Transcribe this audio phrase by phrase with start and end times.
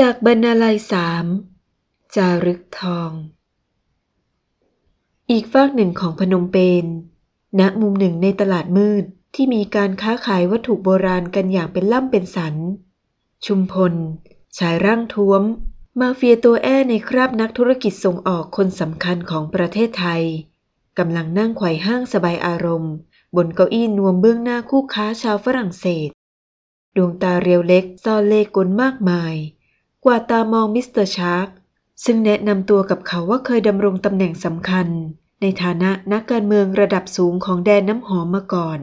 [0.00, 1.24] จากบรรณาลัยสาม
[2.14, 3.10] จารึกทอง
[5.30, 6.84] อีกฝากหนึ่งของพนมเปญ
[7.58, 9.04] ณมุมหนึ่งในตลาดมืด
[9.34, 12.54] ที่มีการค้าขายวัตถุโบราณกันอย่างเป็นล่ำเป็นสัน
[13.46, 13.94] ชุมพล
[14.58, 15.42] ชายร่างท้วม
[16.00, 20.22] มาเฟียตัวแอ้ในคราบนักธุรกิจส่งออกคนสำคัญของประเทศไทย
[20.98, 22.94] กำลังนั่งไขว่ห้างสบายอารมณ์
[23.36, 26.08] บนเก้าอี้นวมเบื้องหน้าคู่ค้าชาวฝรั่งเศส
[26.96, 29.36] ดวงตาเรียวเล็กซ่อนเล่ห์กลมากมาย
[30.04, 31.48] กวาดตามองมิสเตอร์ชาร์ก
[32.04, 34.88] ซึ่งแนะนำตัวกับเขาว่าเคยดำรงตำแหน่งสำคัญ
[35.40, 38.80] ในฐานะนักการเมืองระดับสูงของแดนน้ำหอมมาก่อน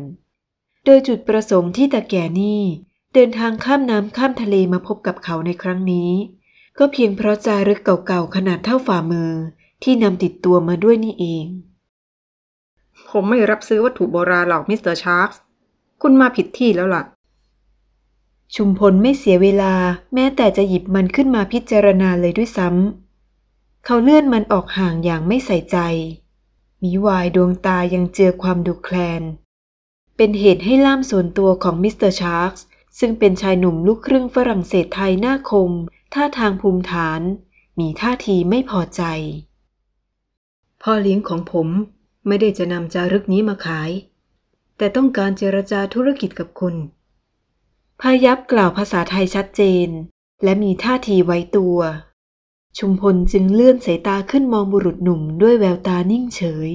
[0.86, 2.62] โดยจุดประสงค์ที่ตาแก่นี่
[3.14, 6.12] เดินทางข้ามน้ำข้ามทะเลมาพบกับเขาในครั้งนี้
[6.78, 9.31] ก็เพียงเพราะจารึกเก่าๆขนาดเท่าฝ่ามือ
[9.84, 11.45] ที่นำติดตัวมาด้วยนี่เอง
[13.09, 15.30] ผมไม่รับซื้อวัตถุโบราณหรอกมิสเตอร์ชาร์ก
[16.02, 17.03] คุณมาผิดที่แล้วล่ะ
[18.55, 19.73] ชุมพลไม่เสียเวลา
[20.14, 25.78] แม้แต่จะหยิบมันขึ้นมาพิจารณาเลยด้วยซ้ำ เขาเลื่อนมันออกห่างอย่างไม่ใส่ใจ
[26.84, 29.23] มิวายดวงตายังเจือความดุแคลน
[30.17, 32.66] เป็นเหตุให้ล่ามส่วนตัวของมิสเตอร์ชาร์กส์
[33.00, 35.72] ซึ่งเป็นชายหนุ่มลูกครึ่งฝรั่งเศสไทยหน้าคม
[36.14, 37.22] ท่าทางภูมิฐาน
[37.80, 39.02] มีท่าทีไม่พอใจ
[40.81, 41.68] พ่อเลี้ยงของผม
[42.28, 43.92] ไม่ได้จะนำจารึกนี้มาขาย
[44.78, 46.75] แต่ต้องการเจรจาธุรกิจกับคุณ
[48.05, 49.88] พายับกล่าวภาษาไทยชัดเจน
[50.44, 51.77] และมีท่าทีไว้ตัว
[52.77, 56.72] ชุมพลจึงเลื่อนสายตาขึ้นมองบุรุษหนุ่มด้วยแววตานิ่งเฉย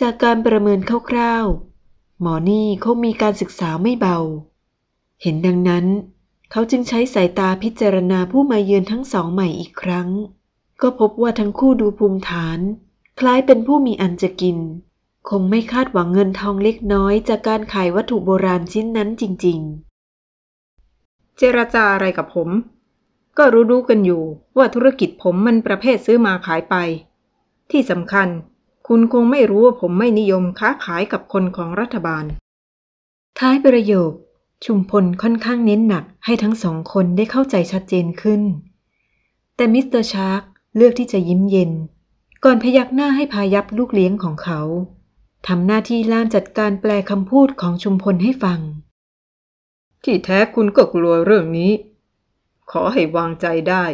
[0.00, 4.18] จากการประเมินคร่าวๆ หมอนี่คงมีการศึกษาไม่เบา
[5.22, 5.86] เห็นดังนั้น
[6.50, 10.08] เขาจึงใช้สายตาพิจารณาผู้มาเยือนทั้งสองใหม่อีกครั้ง
[10.82, 12.58] ก็พบว่าทั้งคู่ดูภูมิฐาน
[13.20, 14.58] คล้ายเป็นผู้มีอันจะกิน
[15.28, 19.91] คงไม่คาดหวังเงินทองเล็กน้อยจากการขายวัตถุโบราณชิ้นนั้นจริง ๆ
[21.38, 22.48] เจรจาอะไรกับผม
[23.38, 24.22] ก็รู้ดูกันอยู่
[24.56, 26.74] ว่าธุรกิจผมมันประเภทซื้อมาขายไป
[27.70, 28.28] ที่สำคัญ
[28.88, 32.24] คุณคงไม่รู้ว่าผมไม่นิยมค้าขายกับคนของรัฐบาล
[33.38, 34.12] ท้ายประโยค
[34.64, 38.42] ชุมพลค่อนข้างเน้นหนักให้ทั้งสองคนได้เข้าใจชัดเจนขึ้น
[39.56, 40.42] แต่มิสเตอร์ชาร์ก
[40.76, 41.70] เลือกที่จะยิ้มเย็น
[42.44, 44.60] ก่อนพยักหน้าให้พายับลูกเลี้ยงของเขา
[45.46, 48.60] ทำหน้าที่ล่ามจัดการแปลคำพูดของชุมพลให้ฟัง
[50.04, 51.72] ที่แท้คุณก็กลัวเรื่องนี้
[52.70, 53.84] ขอให้วางใจได้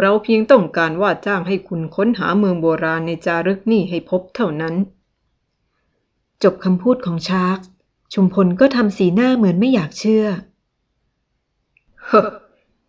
[0.00, 4.74] เราเพียงต้องการว่าจ้างให้คุณค้นหาเมืองโบราณในจารึกนี่ให้พบเท่านั้น
[6.42, 7.58] จบคำพูดของชาร์ก
[8.14, 10.26] ชุมพลก็ทำสีหน้าเหมือนไม่อยากเชื่อ
[12.06, 12.26] เฮ้อ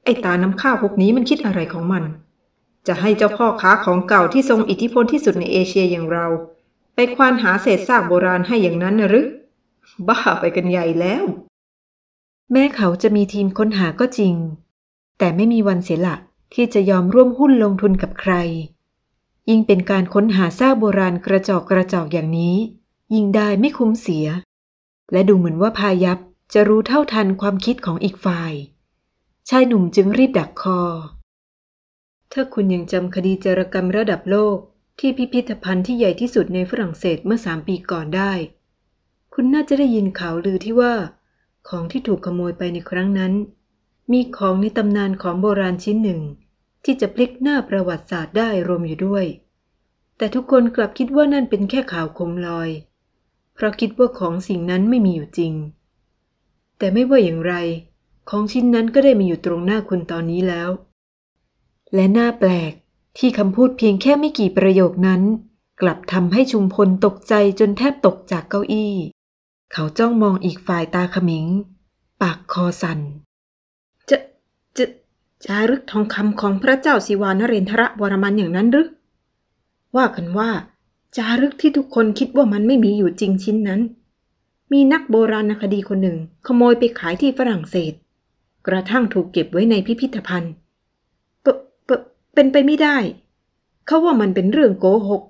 [0.03, 2.03] ไอ้ตาน้ำข้าวพวกนี้มันคิดอะไรของมัน
[2.87, 6.27] จะให้เจ้าพ่อค้าของเก่าที่ทรงอิทธิพลที่สุดในเอเชียอย่างเรา
[6.95, 9.27] ไปควานหาเศษซากโบราณให้อย่างนั้นนะหรือ
[10.07, 11.23] บ้าไปกันใหญ่แล้ว
[12.51, 14.35] แม้เขาจะมีทีมค้นหาก็จริง
[15.17, 16.15] แต่ไม่มีวันเสียหละ
[16.53, 18.33] ที่จะยอมร่วมหุ้นลงทุนกับใคร
[19.49, 22.55] ยิ่งเป็นการค้นหาซากโบราณกระจอกกระจอกอย่างนี้
[23.13, 24.27] ยิ่งได้ไม่คุ้มเสีย
[25.11, 26.19] และดูเหมือนว่าพายับ
[26.53, 28.53] จะรู้เท่าทันความคิดของอีกฝ่าย
[29.49, 30.81] ชายหนุ่มจึงรีบดักคอ
[32.31, 34.57] ถ้าคุณยังจำคดีจารกรรมระดับโลก
[34.99, 38.31] ที่พิพิธภัณฑ์ที่ใหญ่ที่สุดในฝรั่งเศสเมื่อสามปีก่อนได้
[39.33, 40.93] คุณน่าจะได้ยินข่าวลือที่ว่า
[41.69, 43.33] ของที่ถูกขโมยไปในครั้งนั้น
[44.11, 46.21] มีของในตำนานของโบราณชิ้นหนึ่ง
[46.83, 49.25] ที่จะพลิกหน้าประวัติศาสตร์ได้รวมอยู่ด้วย
[50.17, 52.69] แต่ทุกคนกลับคิดว่านั่นเป็นแค่ข่าวโคมลอย
[53.53, 55.53] เพราะคิดว่าของสิ่งนั้นไม่มีอยู่จริง
[56.77, 57.53] แต่ไม่ว่าอย่างไร
[58.29, 60.69] ของชิ้นนั้นก็ได้มาอยู่ตรงหน้าคุณตอนนี้แล้ว
[61.93, 62.73] และน่าแปลก
[63.17, 65.21] ที่คำพูดเพียงแค่ไม่กี่ประโยคนั้น
[65.81, 68.93] กลับทำให้ชุมพลตกใจจนแทบตกจากเก้าอี้
[69.77, 71.45] เขาจ้องมองอีกฝ่ายตาขมิง
[72.21, 72.99] ปากคอสัน่น
[74.09, 74.17] จะ
[74.77, 74.85] จะ
[75.45, 78.87] จารึกทองคำของพระเจ้าศิวานเรนทรวรมันอย่างนั้นหรือ
[79.95, 80.49] ว่ากันว่า
[81.17, 83.81] จารึกที่ทุกคนคิดว่ามันไม่มีอยู่จริงชิ้นนั้น
[84.71, 87.93] มีนักโบราณคดีคนหนึ่ง ขโมยไปขายที่ฝรั่งเศส
[88.67, 90.53] กระทั่งถูกเก็บไว้ในพิพิธภัณฑ์
[91.41, 91.47] เป
[91.85, 91.89] เป
[92.33, 92.97] เป็นไปไม่ได้
[93.85, 95.23] เขาว่ามันเป็นเรื่องโกหก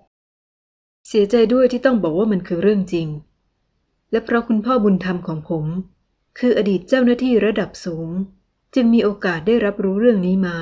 [1.08, 3.10] เสียใจด้วยที่ต้องบอกว่ามันคือเรื่องจริง
[4.12, 5.66] และเพราะคุณพ่อบุญธรรมของผม
[6.40, 8.10] คืออดีตเจ้าหน้าที่ระดับสูง
[8.76, 10.58] จึงมีโอกาสได้รับรู้เรื่องนี้มา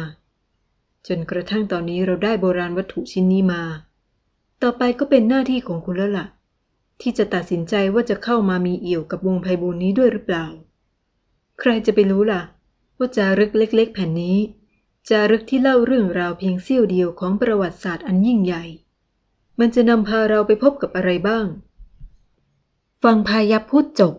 [1.07, 3.63] จนกระทั่งตอนนี้เราได้โบราณวัตถุชิ้นนี้มา
[4.61, 6.27] ต่อไปก็เป็นหน้าที่ของคุณแล้วล่ะ
[7.01, 10.45] ที่จะตัดสินใจว่าจะเข้ามามีเอี่ยวกับวงไพบูลนี้ด้วยหรือเปล่า
[11.59, 12.41] ใครจะไปรู้ล่ะ
[12.97, 14.37] ว่าจารึกเล็ก ๆ แผ่นนี้
[15.09, 18.63] จารึกที่เล่าเรื่องราวเพียงเสี้ยวเดียวของประวัติศาสตร์อันยิ่งใหญ่
[19.59, 21.45] มันจะนำพาเราไปพบกับอะไรบ้าง
[23.09, 24.13] ฟังพายับพูดจบ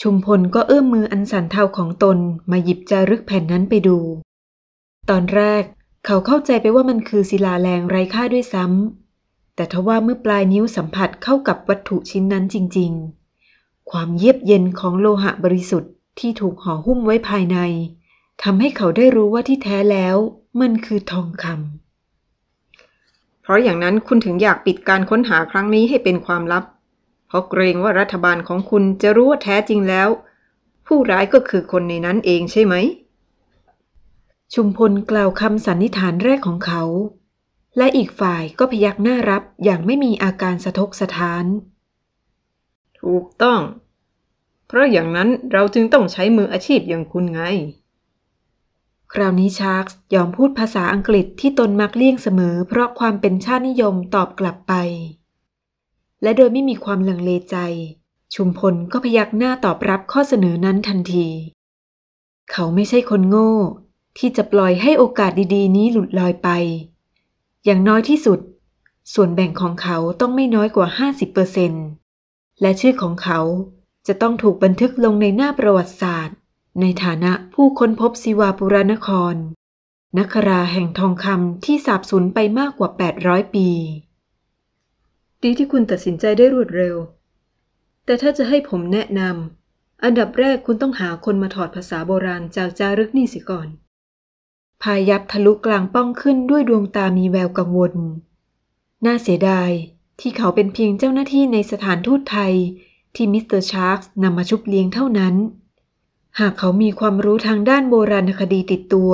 [0.00, 2.18] ชุมพลก็เอื้อมมืออันสันเทาของตน
[2.50, 3.98] มาหยิบจารึกแผ่นนั้นไปดู
[5.10, 5.62] ตอนแรก
[6.06, 12.92] เขาเข้าใจไปว่ามันคือศิลาแรงไร้ค่าด้วยซ้ำ แต่ทว่าเมื่อปลายนิ้วสัมผัสเข้ากับวัตถุชิ้นนั้นจริง
[13.40, 17.58] ๆ ความเยือกเย็นของโลหะบริสุทธิ์ที่ถูกห่อหุ้มไว้ภายใน
[18.42, 20.16] ทำให้เขาได้รู้ว่าที่แท้แล้ว
[20.60, 26.64] มันคือทองคำเพราะอย่างนั้นคุณถึงอยากปิดการค้นหาครั้งนี้ให้เป็นความลับ
[27.30, 30.08] เพราะเกรงว่ารัฐบาลของคุณจะรู้ว่าแท้จริงแล้ว
[30.86, 32.74] ผู้ร้ายก็คือคนในนั้นเองใช่ไหม
[34.54, 36.82] ชุมพลกล่าวคำสันนิษฐานแรกของเขา
[37.76, 41.44] และอีกฝ่ายก็พยักหน้ารับอย่างไม่มีอาการสะทกสะท้าน
[43.00, 43.60] ถูกต้อง
[44.66, 47.40] เพราะอย่างนั้นเราจึงต้องใช้มืออาชีพอย่างคุณไง
[49.12, 54.74] คราวนี้ชาร์กยอมพูดภาษาอังกฤษที่ตนมักเลี่ยงเสมอ เพราะความเป็นชาตินิยมตอบกลับไป
[56.22, 57.56] และโดยไม่มีความลังเลใจ
[58.34, 61.28] ชุมพลก็พยักหน้าตอบรับข้อเสนอนั้นทันที
[62.50, 63.52] เขาไม่ใช่คนโง่
[64.18, 66.48] ที่จะปล่อยให้โอกาสดีๆ นี้หลุดลอยไป
[67.64, 68.40] อย่างน้อยที่สุด
[69.14, 70.88] ส่วนแบ่งของเขาต้องไม่น้อยกว่า
[71.74, 73.40] 50%และชื่อของเขา
[74.06, 76.36] จะต้องถูกบันทึกลงในหน้าประวัติศาสตร์
[76.80, 79.34] ในฐานะผู้ค้นพบศิวาปุรานคร
[80.18, 82.90] นักราแห่งทองคำที่สาบสูญไปมากกว่า
[83.22, 83.68] 800 ปี
[85.42, 86.96] ดีที่คุณตัดสินใจได้รวดเร็ว
[88.04, 93.68] แต่ถ้าจะให้ผมแนะนำ อันดับแรกคุณต้องหาคนมาถอดภาษาโบราณจากจารึกนี่สิก่อน
[94.82, 97.94] พายับทะลุกลางปล้องขึ้นด้วยดวงตามีแววกังวล
[99.04, 99.70] น่าเสียดาย
[100.20, 102.54] ที่เขาเป็นเพียงเจ้าหน้าที่ในสถานทูตไทย
[103.14, 105.34] ที่มิสเตอร์ชาร์กนำมาชุบเลี้ยงเท่านั้น
[106.40, 109.12] หากเขามีความรู้ทางด้านโบราณคดีติดตัว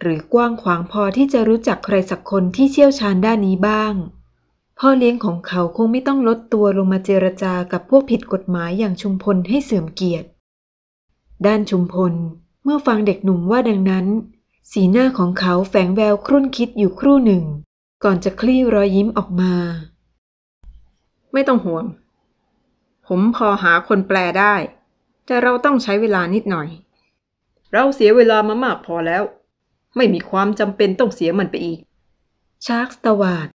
[0.00, 3.94] หรือกว้างขวางพอที่จะรู้จักใครสักคนที่เชี่ยวชาญด้านนี้บ้าง
[4.78, 10.28] พ่อเลี้ยงของเขาคงไม่ต้องลดตัวลงมาเจรจากับพวกผิดกฎหมายอย่างชุมพลให้เสื่อมเกียรติ
[11.46, 12.14] ด้านชุมพล
[12.64, 14.06] เมื่อฟังเด็กหนุ่มว่าดังนั้น
[14.72, 17.44] สีหน้าของเขาแฝงแววครุ่นคิดอยู่ครู่หนึ่ง
[18.04, 19.52] ก่อนจะคลี่รอยยิ้มออกมา
[21.32, 21.84] ไม่ต้องห่วง
[23.06, 24.54] ผมพอหาคนแปลได้
[25.26, 26.68] แต่เราต้องใช้เวลานิดหน่อย
[27.72, 29.22] เราเสียเวลามามากพอแล้ว
[29.96, 31.78] ไม่มีความจำเป็นต้องเสียมันไปอีก
[32.66, 33.48] ชาร์ลส์ตวาด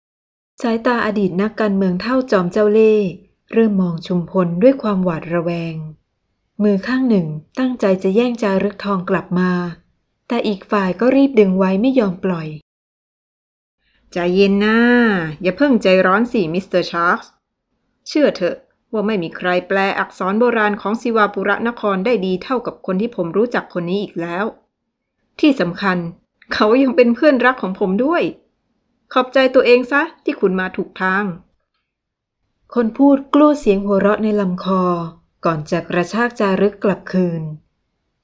[0.62, 3.08] สายตาอดีตนักการเมืองเฒ่าจอมเจ้าเล่ห์
[3.52, 5.76] เริ่มมองชุมพลด้วยความหวาดระแวง
[6.62, 7.26] มือข้างหนึ่ง
[7.58, 9.50] ตั้งใจจะแย่งจารึกทองกลับมา
[10.28, 12.48] แต่อีกฝ่ายก็รีบดึงไว้ไม่ยอมปล่อย
[14.12, 14.78] ใจเย็นนะ
[15.42, 17.32] อย่าเพิ่งใจร้อนสิมิสเตอร์ชาร์ลส์
[18.08, 18.56] เชื่อเถอะ
[18.92, 24.44] ว่าไม่มีใครแปลอักษรโบราณของศิวาปุระนครได้ดีเท่ากับคนที่ผมรู้จักคนนี้อีกแล้ว
[25.40, 25.98] ที่สำคัญ
[26.54, 28.24] เขายังเป็นเพื่อนรักของผมด้วย
[29.12, 31.24] ขอบใจตัวเองซะที่คุณมาถูกทาง
[32.74, 34.82] คนพูดกลั้วเสียงหัวเราะในลำคอ
[35.44, 37.42] ก่อนจะกระชากจารึกกลับคืน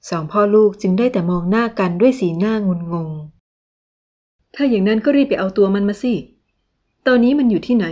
[0.09, 3.09] สองพ่อลูกจึงได้แต่มองหน้ากันด้วยสีหน้างุนงง
[4.55, 6.13] ถ้าอย่างนั้นก็รีบไปเอาตัวมันมาสิ
[7.07, 7.85] ตอนนี้มันอยู่ที่ไหน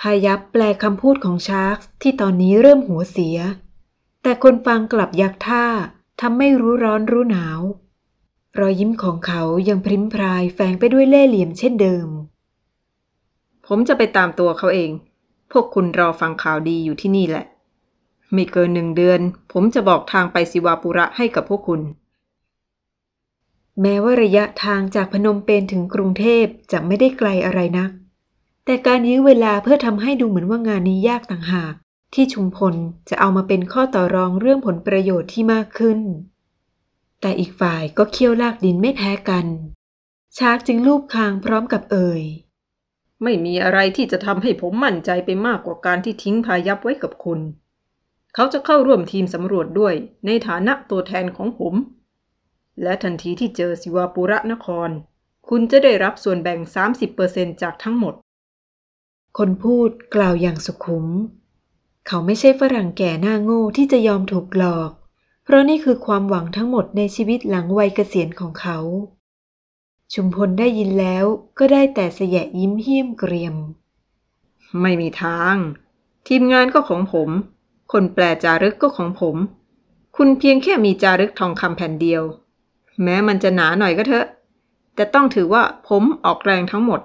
[0.00, 3.38] พายับแปลคำพูดของชาร์กที่ตอนนี้เริ่มหัวเสีย
[4.22, 5.64] แต่คนฟังกลับยักท่า
[6.20, 7.60] ทำไม่รู้ร้อนรู้หนาว
[8.58, 12.08] รอยยิ้มของเขายังพริ้มพรายแฝงไปด้วยเล่ห์เหลี่ยมเช่นเดิม
[13.66, 14.90] ผมจะไปตามตัวเขาเอง
[15.52, 17.46] พวกคุณรอฟังข่าวดีอยู่ที่นี่แหละ
[18.32, 19.20] ไม่เกินหนึ่งเดือน
[19.52, 21.80] ผมจะบอกทางไปสิวาปุระให้กับพวกคุณ
[23.80, 27.90] แม้ว่าระยะทางจากพนมเปญถึงกรุงเทพจะไม่ได้ไกลอะไรนัก
[28.64, 31.74] แต่การยื้อเวลาเพื่อทำให้ดูเหมือนว่างานนี้ยากต่างหาก
[32.14, 32.74] ที่ชุมพล
[33.08, 35.98] จะเอามาเป็นข้อต่อรองเรื่องผลประโยชน์ที่มากขึ้น
[37.20, 39.46] แต่อีกฝ่ายก็เคี่ยวลากดินไม่แพ้กัน
[40.38, 42.22] ชาร์กจึงลูบคางพร้อมกับเอ่ย
[43.22, 47.40] ไม่มีอะไรที่จะทำให้ผมมั่นใจไปมากกว่าการที่ทิ้งพายับไว้กับคุณ
[48.34, 49.94] เขาจะเข้าร่วมทีมสำรวจด้วย
[50.26, 51.74] ในฐานะตัวแทนของผม
[52.82, 54.90] และทันทีที่เจอสิวาปุระนคร
[55.48, 56.60] คุณจะได้รับส่วนแบ่ง
[57.10, 58.14] 30%จากทั้งหมด
[59.38, 61.06] คนพูดกล่าวอย่างสุขุม
[62.06, 64.90] เขาไม่ใช่ฝรั่งแก่หน้าโง่ที่จะยอมถูกหลอก
[65.52, 68.78] ราะนี่คือความหวังทั้งหมดในชีวิตหลังวัยเกษียณของเขา
[70.14, 71.24] ชุมพลได้ยินแล้ว
[71.58, 73.56] ก็ได้แต่เสยะยิ้มเหี้ยมเกรียม
[74.80, 75.54] ไม่มีทาง
[76.28, 77.28] ทีมงานก็ของผม
[77.92, 79.36] คนแปลจารึกก็ของผม
[80.16, 82.22] คุณเพียงแค่มีจารึกทองคำแผ่นเดียว
[83.02, 84.26] แม้มันจะหนาหน่อยก็เถอะ
[84.94, 87.00] แต่ต้องถือว่าผมออกแรงทั้งหมด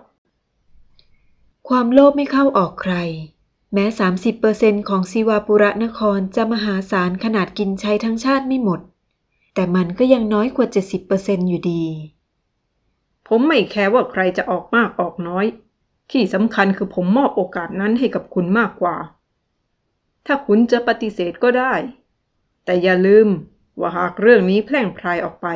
[1.67, 2.93] ความโลภไม่เข้าออกใคร
[3.77, 3.88] แม้
[4.38, 8.79] 30%ของซีวาปุระนครจะมหาศาลขนาดกินใช้ทั้งชาติไม่หมด
[9.53, 10.67] แต่มันก็ยังน้อยกว่า
[11.08, 11.84] 70%อยู่ดี
[13.27, 15.46] ผมไม่แคร์ว่าใครจะออกมากออกน้อย
[16.12, 18.96] ที่สำคัญคือผมมอบโอกาสนั้นให้กับคุณมากกว่า
[20.25, 21.74] ถ้าคุณจะปฏิเสธก็ได้
[22.65, 23.27] แต่อย่าลืม
[23.79, 25.48] ว่าหากเรื่องนี้แพร่งพรายออกไป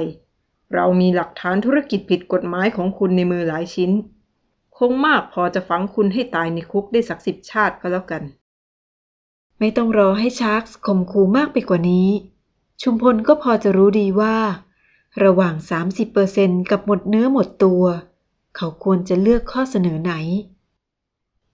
[0.73, 3.91] เรามีหลักฐานธุรกิจผิดกฎหมายของคุณในมือหลายชิ้น
[4.79, 8.23] คงมากพอจะฝังคุณให้ตายในคุกได้สักสิบชาติก็แล้วกัน
[9.59, 12.09] ไม่ต้องรอให้ชาร์กข่มขู่มากไปกว่านี้
[12.81, 14.35] ชุมพลก็พอจะรู้ดีว่า
[15.23, 15.55] ระหว่าง
[16.13, 17.83] 30%กับหมดเนื้อหมดตัว
[18.55, 20.13] เขาควรจะเลือกข้อเสนอไหน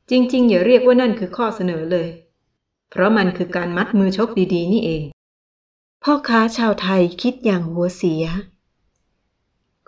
[0.09, 2.09] จริงๆ อย่าเรียกว่านั่นคือข้อเสนอเลย
[2.89, 5.03] เพราะมันคือการมัดมือชกดีๆ นี่เอง
[6.03, 8.23] พ่อค้าชาวไทยคิดอย่างหัวเสีย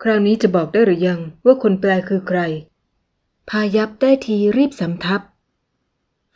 [0.01, 2.41] คราวนี้จะบอกได้หรือยังว่าคนแปลคือใคร
[3.51, 5.21] พายับได้ทีรีบสำทับ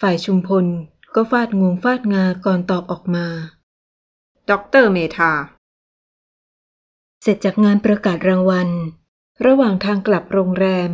[0.01, 0.65] ฝ่ายชุมพล
[1.15, 3.27] ก็ฟาดงวงฟาดงาก่อนตอบออกมา
[4.49, 5.33] ด็อกเตอร์เมธา
[7.21, 8.69] เสร็จจากงานประกาศรางวัล
[9.45, 10.91] ระหว่างทางกลับโรงแรม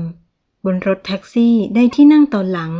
[0.66, 2.74] บนรถแท็กซี่ได้ที่นั่งตอนหลัง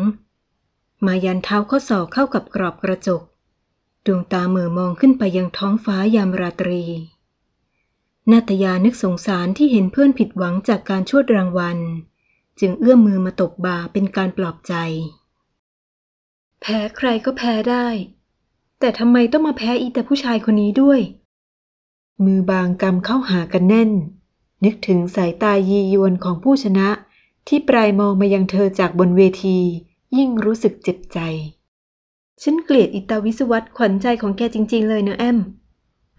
[1.06, 3.22] มายันเท้าข้อศอกเข้ากับกรอบกระจก
[4.06, 6.84] ดวงตาเหม่อมองขึ้นไปยังท้องฟ้ายามราตรี
[8.32, 11.80] นาตยานึกสงสารที่เห็นเพื่อนผิดหวังจากการชวดรางวัล
[12.60, 14.74] จึงเอื้อมมือมาตบบ่าเป็นการปลอบใจ
[16.62, 17.88] แพ้ใครก็แพ้ได้
[18.80, 21.00] แต่ทำไมต้องมาแพ้อีแต่ผู้ชายคนนี้ด้วย
[22.26, 23.92] มือบางกำเข้าหากันแน่น
[24.64, 26.88] นึกถึงสายตายียวนของผู้ชนะ
[27.48, 29.58] ที่ปลายมองมายังเธอจากบนเวที
[30.18, 31.20] ยิ่งรู้สึกเจ็บใจ
[32.44, 35.38] ฉันเกลียดอิตาวิสวัตขวัญใจของแกจริง ๆ เลยนะแอม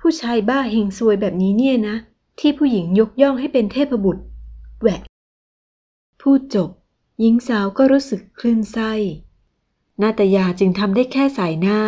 [0.00, 1.96] ผู้ชายบ้าเฮงซวยแบบนี้เนี่ยนะ
[2.40, 4.22] ที่ผู้หญิงยกย่องให้เป็นเทพบุตร
[4.80, 5.00] แหวะ
[6.22, 6.70] พูดจบ
[7.20, 8.92] หญิงสาวก็รู้สึกคลื่นไส้
[10.02, 11.80] นาตยาจึงทำได้แค่สายหน้า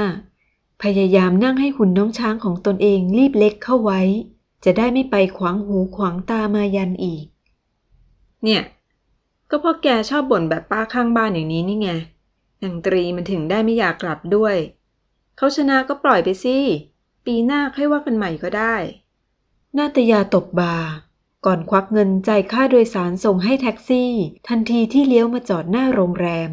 [0.82, 4.00] พยายามนั่งให้หุ่นน้องช้างของตนเองรีบเล็กเข้าไว้
[4.64, 7.24] จะได้ไม่ไปขวางหูขวางตามายันอีก
[8.44, 8.62] เนี่ย
[9.50, 11.90] ก็เพราะแกชอบบ่นแบบป้าข้างบ้านอย่างนี้นี่ไง
[12.62, 14.56] นางตรีมันถึงได้ไม่อยากกลับด้วย
[15.36, 16.56] เขาชนะก็ปล่อยไปสิ
[17.26, 18.74] ปีหน้าค่อยว่ากันใหม่ก็ได้
[19.78, 20.74] นาตยาตบบา
[21.46, 24.10] ก่อนควักเงินจ่ายค่าโดยสารส่งให้แท็กซี่
[24.48, 26.50] ทันทีที่เลี้ยวมาจอดหน้าโรงแรม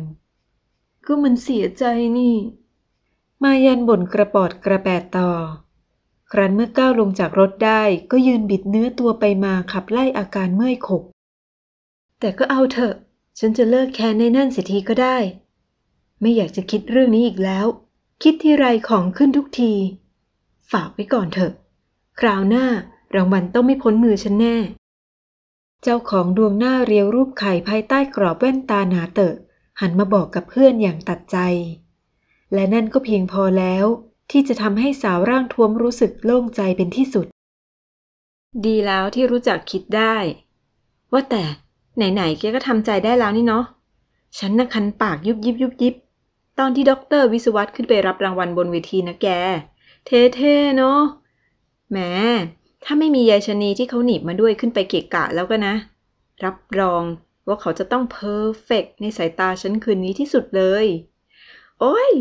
[1.06, 1.84] ก็มันเสียใจ
[2.18, 2.36] นี่
[3.44, 5.32] มายันบ่นกระปอดกระแปดต่อ
[6.32, 11.04] ครั้นเมื่อก้าวลงจากรถได้ก็ยืนบิดเนื้อตัวไปมาขับไล่อาการเมื่อยขบ
[12.20, 12.96] แต่ก็เอาเถอะ
[13.40, 15.18] ฉันจะเลิกแค้นในนั่นเสียทีก็ได้
[16.22, 17.66] ไม่อยากจะคิดเรื่องนี้อีกแล้ว
[18.24, 19.74] คิดที่ไรของขึ้นทุกที
[20.72, 21.54] ฝากไว้ก่อนเถอะ
[22.20, 22.66] คราวหน้า
[23.16, 24.58] รางวัลต้องไม่พ้นมือฉันแน่
[25.84, 29.34] เจ้าของดวงหน้าเรียวรูปไข่ภายใต้กรอบแว่นตาหนาเตอะ
[29.82, 31.38] หันมาบอกกับเพื่อนอย่างตัดใจ
[32.54, 33.86] และนั่นก็เพียงพอแล้ว
[34.32, 37.26] ที่จะทำให้สาวร่างท้วมรู้สึกโล่งใจเป็นที่สุด
[38.66, 40.16] ดีแล้วที่รู้จักคิดได้
[41.12, 41.44] ว่าแต่
[41.96, 43.66] ไหนๆแกก็ทำใจได้แล้วนี่เนาะ
[44.40, 45.96] ฉันน่ะคันปากยุบยิบยุบยิบ
[46.60, 49.28] ตอนที่ด็อกเตอร์วิศวัตขึ้นไปรับรางวัลบนเวทีนะแก
[50.06, 51.00] เท่ๆเนาะ
[51.90, 51.98] แหม
[52.90, 55.76] ถ้าไม่มียายชะนีที่เขาหนีบมาด้วยขึ้นไปเกะกะแล้วก็นะ
[56.46, 57.04] รับรอง
[57.48, 60.86] ว่าเขาจะต้อง perfect ในสายตาฉันคืนนี้ที่สุดเลย
[61.80, 62.12] โอ้ย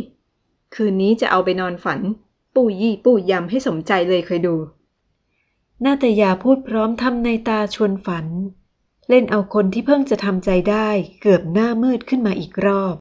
[0.75, 2.01] คืนนี้จะเอาไปนอนฝัน
[2.55, 4.57] ปู้ยี่ปู้ยำให้สมใจเลยคอยดู
[5.85, 8.27] นาตยาพูดพร้อมทำนัยน์ตาชวนฝัน
[9.09, 10.89] เล่นเอาคนที่เพิ่งจะทำใจได้
[11.21, 12.95] เกือบหน้ามืดขึ้นมาอีกรอบ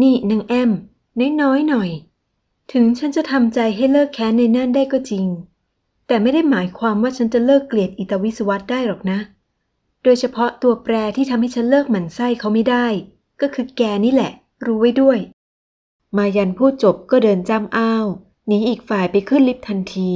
[0.00, 0.70] นี่นางแอม
[1.42, 1.90] น้อยๆหน่อย
[2.72, 5.26] ถึงฉันจะทำใจให้เลิกแค้นในนั่นได้ก็จริง
[6.08, 9.18] แต่ไม่ได้หมายความว่าฉันจะเลิกเกลียดอิตาวิสวัตได้หรอกนะ
[10.04, 12.86] โดยเฉพาะตัวแปรที่ทำให้ฉันเลิกหมั่นไส้เขาไม่ได้
[13.40, 14.32] ก็คือแกนี่แหละ
[14.66, 15.18] รู้ไว้ด้วย
[16.16, 18.06] มายันพูดจบก็เดินจ้ำอ้าว
[18.46, 20.12] หนีอีกฝ่ายไปขึ้นลิฟต์ทันที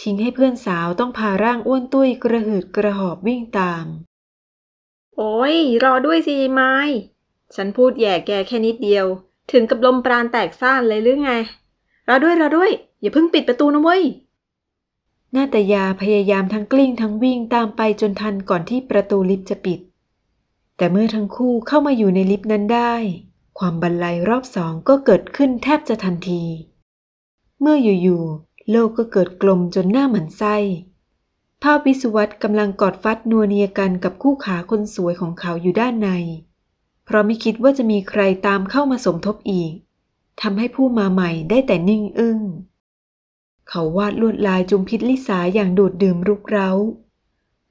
[0.00, 3.86] ทิ้งให้เพื่อนสาวต้องพาร่างอ้วนตุ้ยกระหืดกระหอบวิ่งตาม
[5.16, 6.74] โอ้ย รอด้วยสิไม้
[7.54, 9.06] ฉันพูดแย่แกแค่นิดเดียว
[9.52, 11.32] ถึงกับลมปราณแตกซ่านเลยหรือไง
[12.08, 12.70] รอด้วยรอด้วย
[13.00, 14.02] อย่าเพิ่งปิดประตูนะเว้ย
[15.36, 19.80] นาตยาพยายามทั้งกลิ้งทั้งวิ่งตามไปจนทันก่อนที่ประตูลิฟต์จะปิด
[20.76, 22.94] แต่เมื่อทั้งคู่เข้ามาอยู่ในลิฟต์นั้นได้
[23.58, 26.42] ความบันไลรอบสองก็เกิดขึ้นแทบจะทันที
[27.60, 30.56] เมื่ออยู่ๆโลกก็เกิดกลมจนหน้าหมันไส้
[31.62, 36.08] ภาพวิศวัตกำลังกอดฟัดนัวเนียกันกับคู่ขาคนสวยของเขาอยู่ด้านใน
[37.04, 39.72] เพราะไม่คิดว่าจะมีใครตามเข้ามาสมทบอีก
[40.42, 42.40] ทำให้ผู้มาใหม่ได้แต่นิ่งอึ้ง
[43.68, 46.70] เขาวาดลวดลายจุมพิษลิสาอย่างโดดดื่มรุกเร้า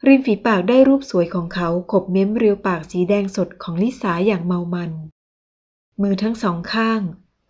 [0.06, 4.92] ริมฝีปากได้รูปสวยของเขาขบเม้มเรียวปากสีแดงสดของลิสาอย่างเมามัน
[6.02, 7.02] มือทั้งสองข้าง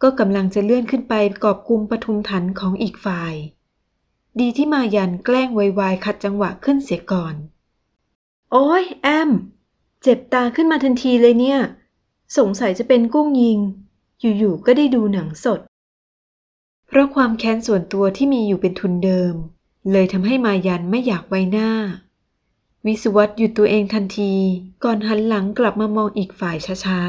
[0.02, 3.34] ก็กำลังจะเลื่อนขึ้นไปกอบกุมปทุมถันของอีกฝ่าย
[4.40, 7.36] ดีที่มายันแกล้งไวๆขัดจังหวะขึ้นเสียก่อน
[8.52, 9.30] โอ้ยแอม
[10.02, 11.60] เจ็บตาขึ้นมาทันทีเลยเนี่ย
[12.38, 13.60] สงสัยจะเป็นกุ้งยิง
[14.22, 15.60] อยู่ๆก็ได้ดูหนังสด
[16.96, 19.34] ราะความแค้นส่วนตัวที่มีอยู่เป็นทุนเดิม
[19.92, 21.72] เลยทำให้มายันไม่อยากไว้หน้า
[22.86, 24.34] วิสุวัตหยุดตัวเองทันที
[24.84, 27.00] ก่อนหันหลังกลับมามองอีกฝ่ายช้า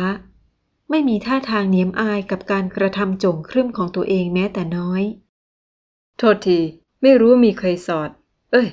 [0.42, 5.02] ๆ ไม่มีท่าทางเหนียมอายกับการกระทำโจ๋งครึ่มของตัวเองแม้แต่น้อย
[6.18, 6.58] โทษที
[7.02, 8.10] ไม่รู้ว่ามีใครสอด
[8.52, 8.68] เอ้ย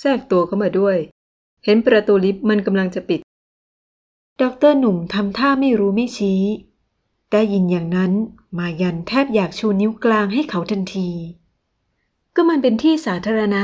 [0.00, 0.96] แทรกตัวเข้ามาด้วย
[1.64, 3.20] เห็นประตูลิฟต์มันกำลังจะปิด
[4.42, 6.42] ด็อกเตอร์หนุ่มทำท่าไม่รู้ไม่ชี้
[7.32, 8.12] ได้ยินอย่างนั้น
[8.58, 11.10] มายันแทบอยากชูนิ้วกลางให้เขาทันที
[12.34, 13.62] ก็มันเป็นที่สาธารณะ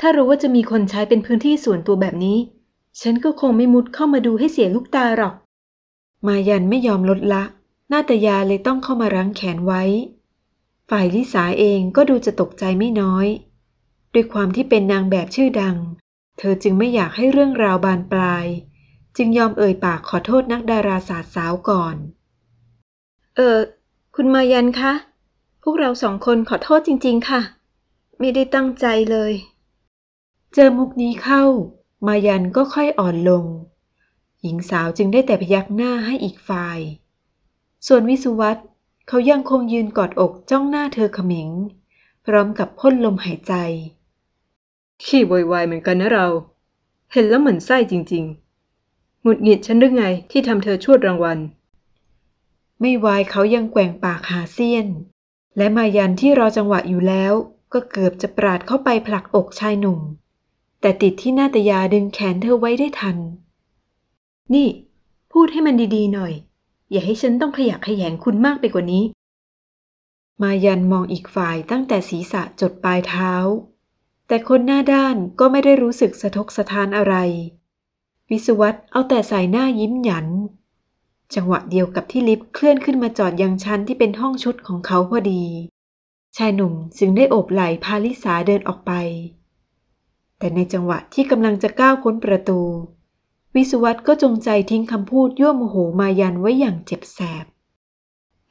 [0.00, 2.38] ถ้ารู้ว่าจะมีคนใช้เป็นพื้นที่ส่วนตัวแบบนี้
[3.00, 5.34] ฉันก็คงไม่มุดเข้ามาดูให้เสียลูกตาหรอก
[6.26, 7.42] มายันไม่ยอมลดละ
[7.92, 9.82] นาตยาเลยต้องเข้ามารั้งแขนไว้
[10.90, 13.26] ฝ่ายลิสาเองก็ดูจะตกใจไม่น้อย
[14.12, 15.76] ด้วยความที่เป็นนางแบบชื่อดัง
[16.38, 18.46] เธอจึงไม่อยากให้เรื่องราวบานปลาย
[19.16, 21.96] จึงยอมเอ่ยปากขอโทษนักดาราศาสตร์สาวก่อน
[23.36, 23.58] เออ
[24.18, 24.92] คุณมายันคะ
[25.62, 27.40] พวกเราสองคนขอโทษจริง ๆ ค่ะ
[28.18, 29.32] ไม่ได้ตั้งใจเลย
[30.54, 31.42] เจอมุกนี้เข้า
[32.06, 33.44] มายันก็ค่อยอ่อนลง
[34.42, 36.78] หญิงสาวจึงได้แต่พยักหน้าให้อีกฝ่าย
[37.86, 38.56] ส่วนวิสุวัต
[39.08, 41.50] เขายังคงยืนกอดอกจ้องหน้าเธอเขม็ง
[42.24, 43.52] พร้อมกับพ่นลมหายใจ
[45.04, 46.26] ขี้โวยวายเหมือนกันนะเรา
[47.12, 48.24] เห็นแล้วเหมือนไส้จริง
[48.74, 51.40] ๆ หงุดหงิดฉันหรือไงที่ทำเธอชวดรางวัล
[52.80, 54.86] ไม่วายเขายังแกว่งปากหาเซียน
[55.56, 57.32] และมายันที่รอจังหวะอยู่แล้ว
[57.72, 60.00] ก็เกือบจะปราดเข้าไปผลักอกชายหนุ่ม
[60.80, 63.16] แต่ติดที่นาตยาดึงแขนเธอไว้ได้ทัน
[64.54, 64.68] นี่
[65.32, 66.32] พูดให้มันดีๆหน่อย
[66.90, 69.04] อย่าให้ฉันต้องขยักขยงคุณมากไปกว่านี้
[70.42, 73.32] มายันมองอีกฝ่ายตั้งแต่ศีรษะจดปลายเท้า
[74.28, 77.14] แต่คนหน้าด้านก็ไม่ได้รู้สึกสะทกสะทานอะไร
[78.30, 80.26] วิสุวัตเอาแต่ใส่หน้ายิ้มหยัน
[81.34, 85.44] จังหวะเดียวกับที่ลิฟต์เคลื่อนขึ้นมาจอดยังชั้นที่เป็นห้องชุดของเขาพอดี
[86.36, 88.92] ชายหนุ่มจึงได้โอบไหล่พาลิสาเดินออกไป
[90.38, 92.60] แต่ในจังหวะที่กำลังจะก้าวพ้นประตู
[93.54, 97.46] วิสุวัตก็จงใจทิ้งคำพูดยั่วโมโหมายันไว้อย่างเจ็บแสบ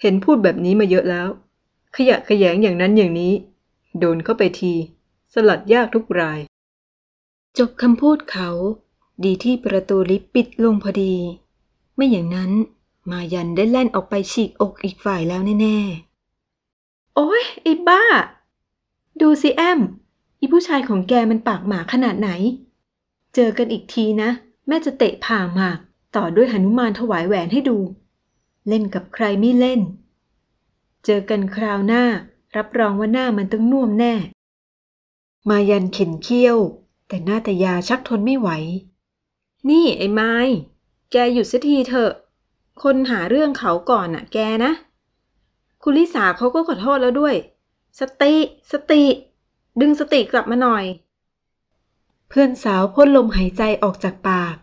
[0.02, 1.28] เห็นพูดแบบนี้มาเยอะแล้ว
[1.96, 3.34] ขยะขยงอย่างนั้นอย่างนี้
[4.00, 4.74] โดนเข้าไปที
[5.34, 6.40] สลัดยากทุกราย
[7.58, 8.50] จบคำพูดเขา
[9.24, 11.14] ดีที่ประตูลิฟต์ปิดลงพอดี
[11.96, 12.52] ไม่อย่างนั้น
[13.12, 15.78] มายันได้แล่นออกไปฉีกอกอีกฝ่ายแล้วแน่
[17.16, 18.04] โอ้ยไอ้บ้า
[19.22, 19.80] ดูสิแอม
[20.40, 22.30] อีผู้ชายของแกมันปากหมาขนาดไหน
[23.36, 24.30] เจอกันอีกทีนะ
[24.68, 25.78] แม่จะเตะผ่าหมาก
[26.16, 27.78] ต่อด้วยหนุมานถวายแหวนให้ดู
[28.68, 29.82] เล่นกับใครไม่เล่น
[31.06, 32.04] เจอกันคราวหน้า
[32.56, 36.58] รับรองว่าหน้ามันต้องน่วมแน่ๆมายันเข็นเขี้ยว
[37.08, 38.50] แต่นาตยาชักทนไม่ไหว
[39.70, 40.34] นี่ไอ้ไม้
[41.18, 42.12] แกหยุดสักทีเถอะ
[42.84, 44.72] คนหาเรื่องเขาก่อนน่ะ แกนะ
[45.84, 47.36] คุณลิสาเขาก็ขอโทษแล้วด้วย
[48.00, 48.34] สติ
[48.72, 49.04] สติ
[49.80, 50.86] ดึงสติกลับมาหน่อย
[52.30, 54.56] เพื่อนสาวพ่นลมหายใจออกจากปาก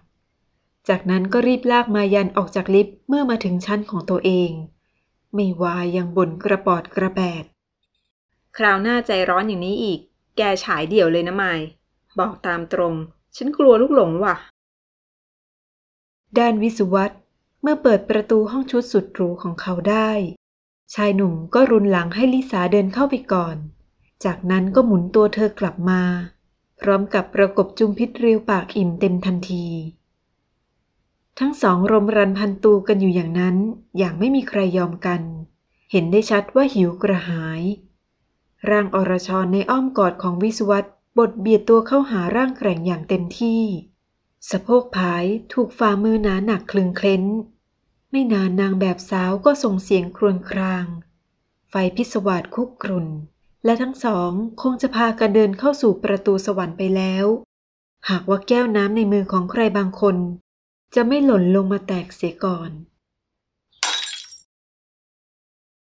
[0.88, 4.50] จากนั้นก็รีบลากมายันออกจากลิฟต์เมื่อมาถึงชั้นของตัวเอง
[5.34, 7.44] ไม่วายยังบ่นกระปอดกระแปด
[8.56, 10.00] คราวหน้าใจร้อนอย่างนี้อีก
[10.36, 11.60] แกฉายเดี่ยวเลยนะไมาย
[12.18, 12.94] บอกตามตรง
[13.36, 14.36] ฉันกลัวลูกหลงว่ะ
[16.38, 17.12] ด้านวิสุวัต
[17.62, 20.10] เมื่อเปิดประตูห้องชุดสุดหรูของเขาได้
[20.94, 23.56] ชายหนุ่มก็รุนหลังให้ลิสาเดินเข้าไปก่อน
[24.24, 26.02] จากนั้นก็หมุนตัวเธอกลับมา
[26.80, 29.66] พร้อมกับประกบจุมพิษเรียวปากอิ่มเต็มทันที
[31.38, 33.56] ทั้งสองรมรันพันตูกันอยู่อย่างนั้น
[33.98, 35.22] อย่างไม่มีใครยอมกัน
[35.92, 37.62] เห็นได้ชัดว่าหิวกระหาย
[38.70, 40.84] ร่างอรชรในอ้อมกอดของวิสุวัต
[41.18, 43.62] บดเบียดตัวเข้าหาร่างแกร่งอย่างเต็มที่
[44.50, 47.24] สะโพกผายถูกฝ่ามือหนาหนักคลึงเคล้น
[48.10, 50.86] ไม่นานนางแบบสาวก็ส่งเสียงครวญคราง
[51.70, 53.08] ไฟพิศวาสคุกกรุ่น
[53.64, 54.30] และทั้งสอง
[54.62, 57.26] คงจะพากันเดินเข้าสู่ประตูสวรรค์ไปแล้ว
[58.08, 60.16] หากว่าแก้วน้ำในมือของใครบางคน
[60.94, 62.70] จะไม่หล่นลงมาแตกเสียก่อน